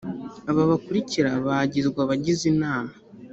aba 0.49 0.63
bakurikira 0.71 1.31
bagizwe 1.45 1.97
abagize 2.05 2.43
inama 2.53 2.93